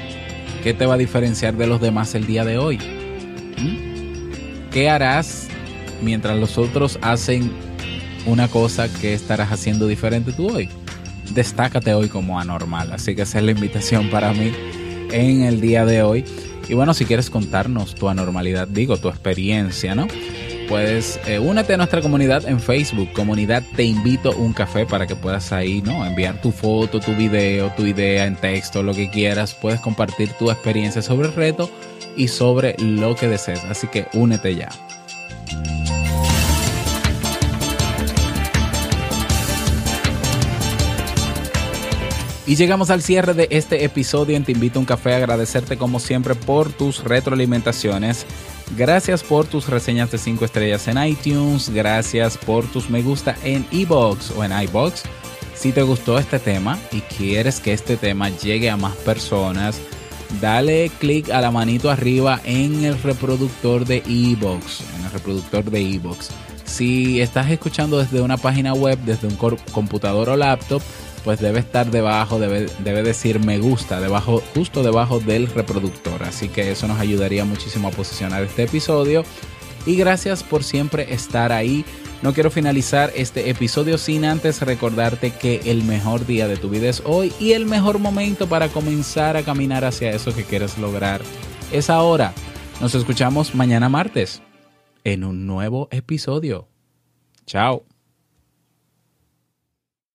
¿Qué 0.64 0.74
te 0.74 0.86
va 0.86 0.94
a 0.94 0.98
diferenciar 0.98 1.58
de 1.58 1.68
los 1.68 1.82
demás 1.82 2.16
el 2.16 2.26
día 2.26 2.46
de 2.46 2.58
hoy? 2.58 2.78
¿Mm? 3.58 4.70
¿Qué 4.72 4.90
harás 4.90 5.50
mientras 6.02 6.38
los 6.38 6.58
otros 6.58 6.98
hacen 7.02 7.52
una 8.26 8.48
cosa 8.48 8.88
que 8.92 9.14
estarás 9.14 9.52
haciendo 9.52 9.88
diferente 9.88 10.32
tú 10.32 10.50
hoy. 10.56 10.70
Destácate 11.34 11.94
hoy 11.94 12.10
como 12.10 12.40
anormal. 12.40 12.92
Así 12.92 13.16
que 13.16 13.24
esa 13.24 13.40
es 13.40 13.46
la 13.46 13.52
invitación 13.52 14.10
para 14.10 14.34
mí 14.34 14.52
en 15.12 15.44
el 15.44 15.62
día 15.62 15.86
de 15.86 16.04
hoy. 16.04 16.26
Y 16.68 16.74
bueno, 16.74 16.94
si 16.94 17.06
quieres 17.06 17.30
contarnos 17.30 17.96
tu 17.96 18.10
anormalidad, 18.10 18.68
digo, 18.68 18.98
tu 18.98 19.10
experiencia, 19.10 19.96
¿no? 19.96 20.08
Puedes 20.70 21.20
eh, 21.28 21.38
únete 21.38 21.74
a 21.74 21.78
nuestra 21.78 22.02
comunidad 22.02 22.48
en 22.48 22.62
Facebook, 22.62 23.12
comunidad 23.12 23.62
Te 23.76 23.84
Invito 23.84 24.32
un 24.32 24.54
Café, 24.54 24.86
para 24.86 25.06
que 25.06 25.18
puedas 25.18 25.52
ahí, 25.52 25.82
¿no? 25.82 26.06
Enviar 26.06 26.40
tu 26.42 26.52
foto, 26.52 27.02
tu 27.02 27.14
video, 27.14 27.72
tu 27.76 27.86
idea 27.86 28.26
en 28.26 28.38
texto, 28.38 28.82
lo 28.82 28.94
que 28.94 29.10
quieras. 29.10 29.54
Puedes 29.54 29.82
compartir 29.82 30.32
tu 30.40 30.50
experiencia 30.50 31.02
sobre 31.02 31.28
el 31.28 31.34
reto 31.34 31.70
y 32.16 32.30
sobre 32.30 32.76
lo 32.80 33.16
que 33.16 33.28
desees. 33.28 33.66
Así 33.66 33.88
que 33.88 34.08
únete 34.14 34.56
ya. 34.56 34.70
Y 42.52 42.58
llegamos 42.58 42.90
al 42.90 43.02
cierre 43.02 43.34
de 43.34 43.48
este 43.50 43.86
episodio 43.86 44.36
en 44.36 44.44
Te 44.44 44.52
Invito 44.52 44.78
a 44.78 44.82
un 44.82 44.86
Café. 44.86 45.14
Agradecerte 45.14 45.78
como 45.78 46.02
siempre 46.02 46.36
por 46.36 46.70
tus 46.70 47.02
retroalimentaciones. 47.02 48.26
Gracias 48.76 49.24
por 49.24 49.46
tus 49.46 49.70
reseñas 49.70 50.12
de 50.12 50.18
5 50.18 50.44
estrellas 50.44 50.86
en 50.90 51.02
iTunes. 51.02 51.70
Gracias 51.70 52.38
por 52.38 52.66
tus 52.66 52.90
me 52.90 53.04
gusta 53.04 53.38
en 53.46 53.66
iBox 53.72 54.32
o 54.32 54.44
en 54.44 54.52
iBox. 54.64 55.04
Si 55.56 55.72
te 55.72 55.82
gustó 55.82 56.20
este 56.20 56.40
tema 56.40 56.78
y 56.92 57.00
quieres 57.00 57.62
que 57.62 57.72
este 57.72 57.96
tema 57.96 58.28
llegue 58.28 58.70
a 58.70 58.76
más 58.76 58.98
personas, 58.98 59.80
dale 60.42 60.92
clic 61.00 61.30
a 61.30 61.40
la 61.40 61.52
manito 61.52 61.90
arriba 61.90 62.42
en 62.44 62.84
el 62.84 63.02
reproductor 63.02 63.86
de 63.86 64.04
iBox, 64.06 64.82
en 64.98 65.06
el 65.06 65.12
reproductor 65.12 65.72
de 65.72 65.80
iBox. 65.84 66.32
Si 66.66 67.22
estás 67.22 67.50
escuchando 67.50 68.00
desde 68.00 68.22
una 68.22 68.36
página 68.36 68.74
web, 68.74 69.00
desde 69.06 69.28
un 69.28 69.36
computador 69.36 70.30
o 70.30 70.36
laptop, 70.36 70.82
pues 71.24 71.40
debe 71.40 71.60
estar 71.60 71.92
debajo, 71.92 72.40
debe, 72.40 72.68
debe 72.84 73.04
decir 73.04 73.40
me 73.40 73.60
gusta, 73.60 74.00
debajo, 74.00 74.42
justo 74.56 74.84
debajo 74.84 75.20
del 75.20 75.48
reproductor. 75.48 76.24
Así 76.24 76.50
que 76.50 76.72
eso 76.72 76.88
nos 76.88 77.00
ayudaría 77.00 77.46
muchísimo 77.46 77.90
a 77.90 77.92
posicionar 77.92 78.44
este 78.44 78.64
episodio. 78.64 79.24
Y 79.86 79.96
gracias 79.96 80.44
por 80.44 80.64
siempre 80.64 81.14
estar 81.14 81.52
ahí. 81.52 81.86
No 82.22 82.34
quiero 82.34 82.52
finalizar 82.52 83.12
este 83.16 83.50
episodio 83.50 83.98
sin 83.98 84.26
antes 84.26 84.62
recordarte 84.62 85.32
que 85.32 85.62
el 85.66 85.84
mejor 85.84 86.28
día 86.28 86.48
de 86.48 86.58
tu 86.58 86.70
vida 86.70 86.88
es 86.88 87.02
hoy 87.04 87.34
y 87.40 87.54
el 87.54 87.66
mejor 87.66 87.98
momento 87.98 88.48
para 88.48 88.68
comenzar 88.68 89.38
a 89.38 89.44
caminar 89.44 89.86
hacia 89.86 90.12
eso 90.12 90.34
que 90.34 90.44
quieres 90.44 90.78
lograr 90.78 91.22
es 91.72 91.90
ahora. 91.90 92.34
Nos 92.80 92.94
escuchamos 92.94 93.56
mañana 93.56 93.90
martes 93.90 94.42
en 95.04 95.24
un 95.24 95.48
nuevo 95.48 95.88
episodio. 95.92 96.68
Chao. 97.48 97.91